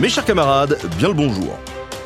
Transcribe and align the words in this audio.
Mes 0.00 0.08
chers 0.08 0.24
camarades, 0.24 0.76
bien 0.98 1.06
le 1.06 1.14
bonjour. 1.14 1.56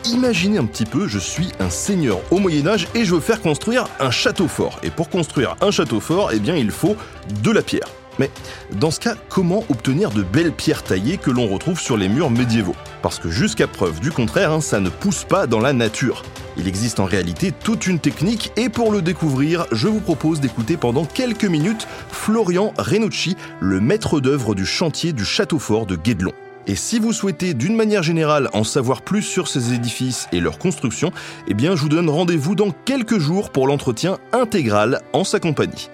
Imaginez 0.05 0.59
un 0.59 0.67
petit 0.67 0.85
peu, 0.85 1.09
je 1.09 1.19
suis 1.19 1.49
un 1.59 1.71
seigneur 1.71 2.21
au 2.31 2.39
Moyen 2.39 2.67
Âge 2.67 2.87
et 2.95 3.07
je 3.07 3.15
veux 3.15 3.21
faire 3.21 3.41
construire 3.41 3.89
un 3.99 4.11
château 4.11 4.47
fort. 4.47 4.79
Et 4.83 4.91
pour 4.91 5.09
construire 5.09 5.57
un 5.63 5.71
château 5.71 5.99
fort, 5.99 6.31
eh 6.35 6.39
bien 6.39 6.55
il 6.55 6.71
faut 6.71 6.97
de 7.43 7.51
la 7.51 7.63
pierre. 7.63 7.89
Mais 8.19 8.31
dans 8.73 8.91
ce 8.91 9.01
cas, 9.01 9.15
comment 9.31 9.65
obtenir 9.71 10.11
de 10.11 10.23
belles 10.23 10.53
pierres 10.53 10.83
taillées 10.83 11.17
que 11.17 11.31
l'on 11.31 11.49
retrouve 11.49 11.81
sur 11.81 11.97
les 11.97 12.11
murs 12.11 12.29
médiévaux? 12.29 12.77
Parce 13.01 13.19
que 13.19 13.31
jusqu'à 13.31 13.67
preuve 13.67 14.01
du 14.01 14.11
contraire, 14.11 14.53
hein, 14.53 14.61
ça 14.61 14.81
ne 14.81 14.91
pousse 14.91 15.25
pas 15.25 15.47
dans 15.47 15.61
la 15.61 15.73
nature. 15.73 16.25
Il 16.59 16.69
existe 16.69 17.01
en 17.01 17.07
réalité 17.07 17.53
toute 17.53 17.87
une 17.87 18.01
technique 18.01 18.53
et 18.57 18.69
pour 18.69 18.93
le 18.93 19.01
découvrir, 19.01 19.67
je 19.73 19.89
vous 19.89 20.01
propose 20.01 20.41
d'écouter 20.41 20.77
pendant 20.77 21.07
quelques 21.07 21.45
minutes 21.45 21.89
Florian 22.11 22.75
Renucci, 22.77 23.35
le 23.61 23.81
maître 23.81 24.21
d'œuvre 24.21 24.55
du 24.55 24.67
chantier 24.67 25.15
du 25.15 25.25
château 25.25 25.59
fort 25.59 25.87
de 25.87 25.97
Guédelon. 25.97 26.35
Et 26.69 26.75
si 26.75 26.99
vous 26.99 27.15
souhaitez 27.15 27.55
d'une 27.55 27.75
manière 27.75 28.03
générale 28.03 28.51
en 28.53 28.63
savoir 28.63 29.01
plus 29.01 29.23
sur 29.23 29.49
ces 29.49 29.73
édifices 29.73 30.29
et 30.33 30.41
leur 30.41 30.59
construction, 30.59 31.13
eh 31.49 31.55
bien 31.55 31.75
je 31.75 31.81
vous 31.81 31.89
donne 31.89 32.11
rendez-vous 32.11 32.55
dans 32.55 32.71
quelques 32.85 33.19
jours 33.19 33.51
pour 33.51 33.67
l'entretien 33.67 34.19
intégral 34.33 35.01
en 35.15 35.25
sa 35.25 35.41
compagnie. 35.41 35.89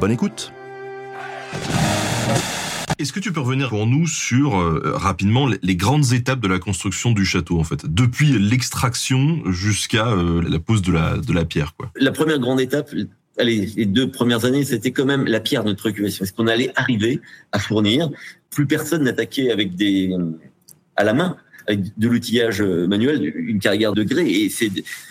Bonne 0.00 0.12
écoute 0.12 0.52
est-ce 2.98 3.12
que 3.12 3.18
tu 3.18 3.32
peux 3.32 3.40
revenir 3.40 3.70
pour 3.70 3.84
nous 3.88 4.06
sur 4.06 4.60
euh, 4.60 4.92
rapidement 4.94 5.48
les, 5.48 5.58
les 5.62 5.74
grandes 5.74 6.12
étapes 6.12 6.38
de 6.38 6.46
la 6.46 6.60
construction 6.60 7.10
du 7.10 7.24
château 7.24 7.58
en 7.58 7.64
fait, 7.64 7.84
depuis 7.84 8.38
l'extraction 8.38 9.42
jusqu'à 9.50 10.06
euh, 10.06 10.40
la 10.48 10.60
pose 10.60 10.82
de 10.82 10.92
la 10.92 11.16
de 11.16 11.32
la 11.32 11.44
pierre 11.44 11.74
quoi? 11.74 11.90
La 11.96 12.12
première 12.12 12.38
grande 12.38 12.60
étape, 12.60 12.94
allez, 13.38 13.66
les 13.76 13.86
deux 13.86 14.08
premières 14.08 14.44
années, 14.44 14.64
c'était 14.64 14.92
quand 14.92 15.04
même 15.04 15.24
la 15.24 15.40
pierre 15.40 15.64
de 15.64 15.70
notre 15.70 15.80
préoccupation. 15.80 16.24
Est-ce 16.24 16.32
qu'on 16.32 16.46
allait 16.46 16.70
arriver 16.76 17.20
à 17.50 17.58
fournir 17.58 18.08
Plus 18.52 18.66
personne 18.66 19.02
n'attaquait 19.02 19.50
avec 19.50 19.74
des 19.74 20.14
à 20.94 21.04
la 21.04 21.14
main 21.14 21.36
avec 21.66 21.96
de 21.98 22.08
l'outillage 22.08 22.62
manuel, 22.62 23.32
une 23.36 23.60
carrière 23.60 23.92
de 23.92 24.02
grès. 24.02 24.28
Et 24.28 24.48
c'est 24.48 24.70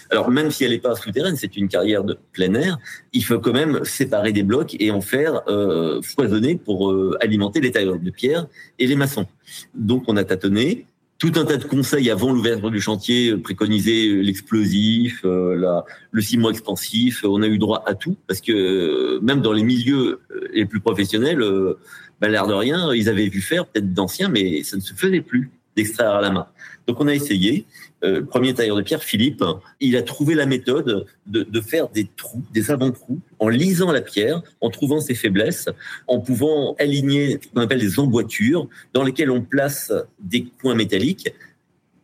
alors 0.09 0.29
même 0.29 0.51
si 0.51 0.63
elle 0.63 0.71
n'est 0.71 0.79
pas 0.79 0.95
souterraine, 0.95 1.35
c'est 1.35 1.55
une 1.55 1.69
carrière 1.69 2.03
de 2.03 2.17
plein 2.33 2.53
air. 2.53 2.77
Il 3.13 3.23
faut 3.23 3.39
quand 3.39 3.53
même 3.53 3.83
séparer 3.85 4.33
des 4.33 4.43
blocs 4.43 4.75
et 4.79 4.91
en 4.91 5.01
faire 5.01 5.41
euh, 5.47 6.01
foisonner 6.01 6.55
pour 6.55 6.91
euh, 6.91 7.17
alimenter 7.21 7.61
les 7.61 7.71
tailleurs 7.71 7.99
de 7.99 8.11
pierre 8.11 8.47
et 8.79 8.87
les 8.87 8.95
maçons. 8.95 9.25
Donc 9.73 10.03
on 10.07 10.17
a 10.17 10.23
tâtonné. 10.23 10.85
Tout 11.21 11.33
un 11.35 11.45
tas 11.45 11.57
de 11.57 11.65
conseils 11.65 12.09
avant 12.09 12.33
l'ouverture 12.33 12.71
du 12.71 12.81
chantier, 12.81 13.37
préconiser 13.37 14.09
l'explosif, 14.23 15.21
euh, 15.23 15.83
le 16.09 16.19
ciment 16.19 16.49
expansif. 16.49 17.23
On 17.23 17.43
a 17.43 17.47
eu 17.47 17.59
droit 17.59 17.83
à 17.85 17.93
tout 17.93 18.17
parce 18.25 18.41
que 18.41 18.51
euh, 18.51 19.19
même 19.21 19.39
dans 19.39 19.53
les 19.53 19.61
milieux 19.61 20.21
euh, 20.31 20.47
les 20.51 20.65
plus 20.65 20.79
professionnels, 20.79 21.43
euh, 21.43 21.77
ben, 22.19 22.31
l'air 22.31 22.47
de 22.47 22.55
rien, 22.55 22.91
ils 22.95 23.07
avaient 23.07 23.27
vu 23.27 23.39
faire 23.39 23.67
peut-être 23.67 23.93
d'anciens, 23.93 24.29
mais 24.29 24.63
ça 24.63 24.77
ne 24.77 24.81
se 24.81 24.95
faisait 24.95 25.21
plus 25.21 25.51
d'extraire 25.83 26.11
à 26.11 26.21
la 26.21 26.31
main. 26.31 26.47
Donc 26.87 26.99
on 26.99 27.07
a 27.07 27.13
essayé. 27.13 27.65
Euh, 28.03 28.19
le 28.19 28.25
premier 28.25 28.53
tailleur 28.53 28.75
de 28.75 28.81
pierre, 28.81 29.03
Philippe, 29.03 29.43
il 29.79 29.95
a 29.95 30.01
trouvé 30.01 30.33
la 30.33 30.45
méthode 30.45 31.05
de, 31.27 31.61
faire 31.61 31.87
des 31.89 32.07
trous, 32.15 32.43
des 32.51 32.71
avant-trous, 32.71 33.19
en 33.39 33.47
lisant 33.47 33.91
la 33.91 34.01
pierre, 34.01 34.41
en 34.59 34.69
trouvant 34.69 34.99
ses 34.99 35.13
faiblesses, 35.13 35.69
en 36.07 36.19
pouvant 36.19 36.75
aligner 36.79 37.39
ce 37.41 37.47
qu'on 37.47 37.61
appelle 37.61 37.79
des 37.79 37.99
emboîtures, 37.99 38.67
dans 38.93 39.03
lesquelles 39.03 39.29
on 39.29 39.41
place 39.41 39.93
des 40.19 40.47
coins 40.61 40.75
métalliques. 40.75 41.31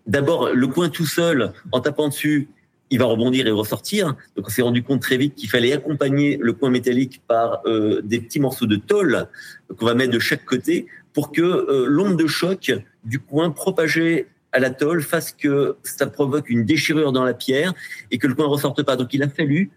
D'abord, 0.05 0.53
le 0.53 0.67
coin 0.67 0.89
tout 0.89 1.07
seul, 1.07 1.51
en 1.71 1.81
tapant 1.81 2.09
dessus, 2.09 2.47
il 2.89 2.99
va 2.99 3.05
rebondir 3.05 3.47
et 3.47 3.51
ressortir. 3.51 4.15
Donc 4.35 4.47
on 4.47 4.49
s'est 4.49 4.61
rendu 4.61 4.83
compte 4.83 5.01
très 5.01 5.17
vite 5.17 5.35
qu'il 5.35 5.49
fallait 5.49 5.73
accompagner 5.73 6.37
le 6.39 6.53
coin 6.53 6.69
métallique 6.69 7.21
par 7.27 7.61
euh, 7.65 8.01
des 8.03 8.19
petits 8.19 8.39
morceaux 8.39 8.65
de 8.65 8.77
tôle 8.77 9.27
qu'on 9.75 9.85
va 9.85 9.93
mettre 9.93 10.11
de 10.11 10.19
chaque 10.19 10.45
côté 10.45 10.87
pour 11.17 11.31
que 11.31 11.41
euh, 11.41 11.87
l'onde 11.87 12.15
de 12.15 12.27
choc 12.27 12.71
du 13.03 13.17
coin 13.17 13.49
propagée 13.49 14.27
à 14.51 14.59
la 14.59 14.69
tôle 14.69 15.01
fasse 15.01 15.31
que 15.31 15.75
ça 15.81 16.05
provoque 16.05 16.47
une 16.47 16.63
déchirure 16.63 17.11
dans 17.11 17.23
la 17.23 17.33
pierre 17.33 17.73
et 18.11 18.19
que 18.19 18.27
le 18.27 18.35
coin 18.35 18.45
ne 18.45 18.51
ressorte 18.51 18.83
pas. 18.83 18.95
Donc 18.95 19.15
il 19.15 19.23
a 19.23 19.27
fallu 19.27 19.71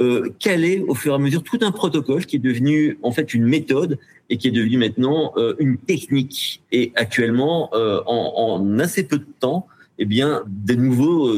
euh, 0.00 0.30
caler 0.40 0.84
au 0.88 0.96
fur 0.96 1.12
et 1.12 1.14
à 1.14 1.18
mesure 1.18 1.44
tout 1.44 1.60
un 1.62 1.70
protocole 1.70 2.26
qui 2.26 2.34
est 2.34 2.40
devenu 2.40 2.98
en 3.04 3.12
fait 3.12 3.34
une 3.34 3.44
méthode 3.44 4.00
et 4.30 4.36
qui 4.36 4.48
est 4.48 4.50
devenu 4.50 4.78
maintenant 4.78 5.32
euh, 5.36 5.54
une 5.60 5.78
technique. 5.78 6.60
Et 6.72 6.90
actuellement, 6.96 7.70
en, 7.72 8.76
assez 8.80 9.04
peu 9.04 9.18
de 9.18 9.26
temps, 9.38 9.68
eh 9.98 10.06
bien, 10.06 10.42
des 10.48 10.74
nouveaux 10.74 11.32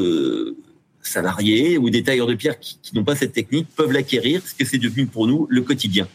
salariés 1.02 1.76
ou 1.76 1.91
des 1.91 2.02
tailleurs 2.02 2.26
de 2.26 2.36
pierre 2.36 2.58
qui, 2.58 2.78
qui 2.80 2.96
n'ont 2.96 3.04
pas 3.04 3.16
cette 3.16 3.32
technique 3.32 3.68
peuvent 3.76 3.92
l'acquérir, 3.92 4.41
parce 4.41 4.54
que 4.54 4.64
c'est 4.64 4.78
devenu 4.78 5.04
pour 5.04 5.26
nous 5.26 5.46
le 5.50 5.60
quotidien. 5.60 6.08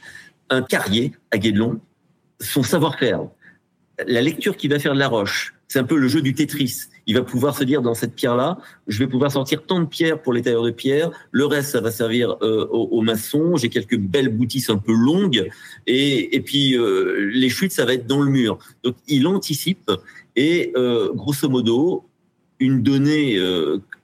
Un 0.50 0.64
carrier 0.64 1.12
à 1.30 1.38
Guédelon, 1.38 1.80
son 2.40 2.64
savoir-faire, 2.64 3.28
la 4.06 4.22
lecture 4.22 4.58
qu'il 4.58 4.70
va 4.70 4.80
faire 4.80 4.94
de 4.94 5.00
la 5.00 5.08
roche, 5.08 5.56
c'est 5.68 5.80
un 5.80 5.84
peu 5.84 5.98
le 5.98 6.08
jeu 6.08 6.22
du 6.22 6.34
Tetris. 6.34 6.84
Il 7.08 7.16
va 7.16 7.24
pouvoir 7.24 7.58
se 7.58 7.64
dire 7.64 7.82
dans 7.82 7.94
cette 7.94 8.14
pierre-là, 8.16 8.58
je 8.88 9.00
vais 9.00 9.08
pouvoir 9.08 9.32
sortir 9.32 9.64
tant 9.66 9.80
de 9.80 9.86
pierres 9.86 10.22
pour 10.22 10.34
les 10.34 10.42
tailleurs 10.42 10.64
de 10.64 10.72
pierre, 10.72 11.12
le 11.32 11.46
reste 11.46 11.72
ça 11.72 11.82
va 11.82 11.92
servir 11.92 12.38
euh, 12.42 12.66
aux, 12.68 13.02
maçons. 13.02 13.58
J'ai 13.58 13.70
quelques 13.70 13.98
belles 13.98 14.30
boutisses 14.30 14.70
un 14.70 14.78
peu 14.78 14.94
longues 14.94 15.50
et, 15.86 16.36
et 16.36 16.42
puis 16.42 16.78
euh, 16.78 17.30
les 17.34 17.50
chutes 17.50 17.72
ça 17.72 17.86
va 17.86 17.94
être 17.94 18.08
dans 18.08 18.22
le 18.22 18.30
mur. 18.30 18.60
Donc 18.84 18.96
il 19.08 19.28
anticipe 19.28 19.92
et 20.36 20.72
euh, 20.76 21.12
grosso 21.14 21.50
modo 21.50 22.06
une 22.60 22.82
donnée 22.82 23.38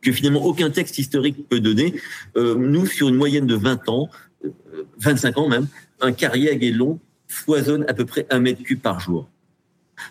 que 0.02 0.12
finalement 0.12 0.46
aucun 0.46 0.70
texte 0.70 1.00
historique 1.00 1.50
peut 1.50 1.60
donner. 1.60 1.96
Nous 2.36 2.86
sur 2.86 3.10
une 3.10 3.16
moyenne 3.16 3.48
de 3.48 3.56
20 3.56 3.90
ans, 3.90 4.10
25 5.00 5.40
ans 5.40 5.50
même, 5.50 5.66
un 6.02 6.12
carrier 6.12 6.52
à 6.52 6.56
Guédelon 6.56 7.00
foisonne 7.34 7.86
à 7.88 7.94
peu 7.94 8.06
près 8.06 8.26
un 8.30 8.40
mètre 8.40 8.64
cube 8.64 8.82
par 8.82 9.00
jour. 9.00 9.30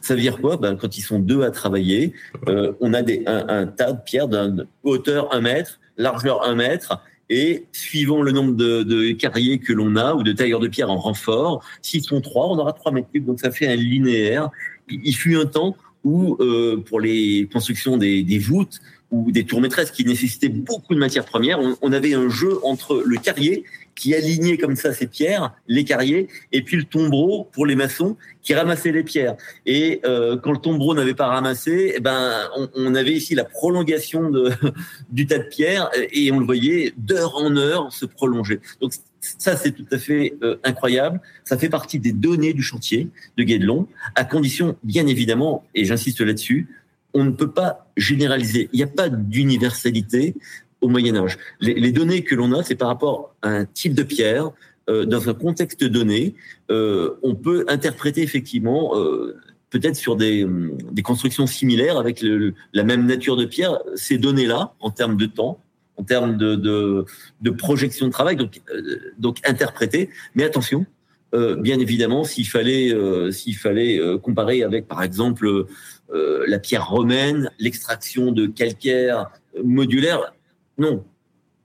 Ça 0.00 0.15
veut 0.15 0.21
dire 0.21 0.41
quoi? 0.41 0.56
Ben, 0.56 0.77
Quand 0.77 0.97
ils 0.97 1.03
sont 1.03 1.19
deux 1.19 1.43
à 1.43 1.50
travailler, 1.50 2.12
euh, 2.49 2.72
on 2.81 2.94
a 2.94 3.03
des, 3.03 3.22
un, 3.27 3.66
tas 3.66 3.93
de 3.93 4.00
pierres 4.05 4.28
d'une 4.28 4.66
hauteur 4.83 5.34
1 5.34 5.41
mètre, 5.41 5.81
largeur 5.97 6.44
1 6.44 6.55
mètre, 6.55 7.00
et 7.28 7.66
suivant 7.72 8.22
le 8.22 8.32
nombre 8.32 8.55
de, 8.55 8.82
de 8.82 9.12
carriers 9.12 9.59
que 9.59 9.72
l'on 9.72 9.97
a 9.97 10.15
ou 10.15 10.22
de 10.22 10.32
tailleurs 10.32 10.61
de 10.61 10.69
pierre 10.69 10.91
en 10.91 10.99
renfort, 10.99 11.65
s'ils 11.81 12.05
sont 12.05 12.21
trois, 12.21 12.49
on 12.49 12.59
aura 12.59 12.72
3 12.72 12.93
mètres 12.93 13.09
cubes, 13.12 13.25
donc 13.25 13.41
ça 13.41 13.50
fait 13.50 13.66
un 13.66 13.77
linéaire. 13.77 14.50
Il 14.88 15.15
fut 15.15 15.37
un 15.37 15.47
temps 15.47 15.77
où, 16.05 16.37
euh, 16.41 16.82
pour 16.84 17.00
les 17.00 17.49
constructions 17.53 17.97
des 17.97 18.38
voûtes, 18.38 18.81
ou 19.12 19.31
des 19.31 19.45
tours 19.45 19.61
maîtresses 19.61 19.91
qui 19.91 20.05
nécessitaient 20.05 20.49
beaucoup 20.49 20.95
de 20.95 20.99
matières 20.99 21.27
premières, 21.27 21.61
on, 21.83 21.93
avait 21.93 22.15
un 22.15 22.31
jeu 22.31 22.59
entre 22.65 23.03
le 23.05 23.17
carrier 23.19 23.65
qui 23.95 24.15
alignait 24.15 24.56
comme 24.56 24.75
ça 24.75 24.95
ces 24.95 25.06
pierres, 25.06 25.55
les 25.69 25.84
carriers, 25.84 26.28
et 26.50 26.62
puis 26.62 26.78
le 26.78 26.84
tombereau 26.84 27.47
pour 27.53 27.67
les 27.67 27.77
maçons 27.77 28.17
qui 28.41 28.55
ramassait 28.55 28.91
les 28.91 29.03
pierres. 29.03 29.37
Et 29.67 30.00
euh, 30.06 30.39
quand 30.39 30.53
le 30.53 30.59
tombereau 30.59 30.95
n'avait 30.95 31.15
pas 31.15 31.27
ramassé, 31.27 31.93
eh 31.97 32.00
ben 32.00 32.49
on, 32.75 32.95
avait 32.95 33.12
ici 33.12 33.34
la 33.34 33.45
prolongation 33.45 34.33
du 35.11 35.27
tas 35.27 35.39
de 35.39 35.44
pierres 35.44 35.91
et 36.11 36.33
on 36.33 36.41
le 36.41 36.47
voyait 36.47 36.94
d'heure 36.97 37.37
en 37.37 37.55
heure 37.56 37.93
se 37.93 38.06
prolonger. 38.06 38.61
Donc 38.81 38.94
ça, 39.21 39.56
c'est 39.56 39.73
tout 39.73 39.87
à 39.93 39.99
fait 39.99 40.34
euh, 40.43 40.56
incroyable. 40.65 41.21
Ça 41.44 41.56
fait 41.56 41.69
partie 41.69 41.99
des 41.99 42.12
données 42.12 42.55
du 42.55 42.62
chantier 42.62 43.09
de 43.37 43.44
Guédelon, 43.44 43.87
à 44.14 44.25
condition, 44.25 44.76
bien 44.82 45.06
évidemment, 45.06 45.64
et 45.75 45.85
j'insiste 45.85 46.23
là-dessus, 46.23 46.69
on 47.14 47.25
ne 47.25 47.31
peut 47.31 47.50
pas 47.50 47.87
généraliser. 47.97 48.69
Il 48.73 48.76
n'y 48.76 48.82
a 48.82 48.88
pas 48.88 49.09
d'universalité 49.09 50.35
au 50.81 50.88
Moyen 50.88 51.17
Âge. 51.17 51.38
Les, 51.61 51.75
les 51.75 51.93
données 51.93 52.25
que 52.25 52.35
l'on 52.35 52.53
a, 52.53 52.62
c'est 52.62 52.75
par 52.75 52.88
rapport 52.88 53.35
à 53.43 53.50
un 53.50 53.64
type 53.64 53.94
de 53.94 54.03
pierre, 54.03 54.50
euh, 54.91 55.05
dans 55.05 55.29
un 55.29 55.35
contexte 55.35 55.85
donné. 55.85 56.35
Euh, 56.70 57.19
on 57.23 57.37
peut 57.37 57.64
interpréter 57.69 58.23
effectivement, 58.23 58.99
euh, 58.99 59.37
peut-être 59.70 59.94
sur 59.94 60.17
des, 60.17 60.44
des, 60.91 61.03
constructions 61.03 61.47
similaires 61.47 61.99
avec 61.99 62.20
le, 62.20 62.55
la 62.73 62.82
même 62.82 63.06
nature 63.06 63.37
de 63.37 63.44
pierre, 63.44 63.79
ces 63.94 64.19
données-là, 64.19 64.75
en 64.81 64.91
termes 64.91 65.17
de 65.17 65.26
temps, 65.26 65.61
en 65.97 66.03
termes 66.03 66.37
de, 66.37 66.56
de, 66.56 67.05
de 67.43 67.50
projection 67.50 68.06
de 68.06 68.12
travail, 68.12 68.35
donc, 68.35 68.61
euh, 68.75 69.12
donc 69.19 69.38
interpréter. 69.44 70.11
Mais 70.35 70.43
attention, 70.43 70.85
euh, 71.34 71.56
bien 71.56 71.79
évidemment, 71.79 72.25
s'il 72.25 72.46
fallait, 72.46 72.93
euh, 72.93 73.31
fallait 73.56 74.00
comparer 74.23 74.62
avec, 74.62 74.87
par 74.87 75.02
exemple, 75.02 75.67
la 76.12 76.58
pierre 76.58 76.88
romaine, 76.88 77.50
l'extraction 77.58 78.32
de 78.32 78.46
calcaire 78.46 79.31
modulaire, 79.64 80.32
non. 80.79 81.05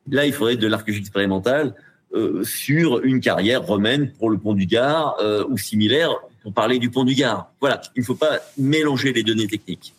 Là, 0.10 0.26
il 0.26 0.34
faudrait 0.34 0.56
de 0.56 0.68
l'archéologie 0.68 1.02
expérimentale 1.02 1.74
euh, 2.16 2.44
sur 2.44 3.04
une 3.04 3.20
carrière 3.20 3.64
romaine 3.64 4.12
pour 4.14 4.30
le 4.30 4.38
pont 4.38 4.54
du 4.54 4.66
Gard 4.66 5.18
euh, 5.22 5.44
ou 5.50 5.58
similaire 5.58 6.12
pour 6.42 6.54
parler 6.54 6.80
du 6.80 6.90
pont 6.90 7.04
du 7.04 7.14
Gard. 7.16 7.52
Voilà, 7.60 7.82
il 7.96 8.00
ne 8.00 8.06
faut 8.06 8.16
pas 8.16 8.40
mélanger 8.58 9.12
les 9.12 9.24
données 9.24 9.48
techniques. 9.48 9.94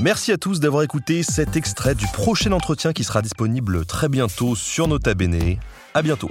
Merci 0.00 0.32
à 0.32 0.38
tous 0.38 0.60
d'avoir 0.60 0.82
écouté 0.82 1.22
cet 1.22 1.56
extrait 1.56 1.94
du 1.94 2.06
prochain 2.14 2.52
entretien 2.52 2.94
qui 2.94 3.04
sera 3.04 3.20
disponible 3.20 3.84
très 3.84 4.08
bientôt 4.08 4.54
sur 4.56 4.88
Nota 4.88 5.12
Bene. 5.12 5.56
À 5.92 6.00
bientôt. 6.00 6.30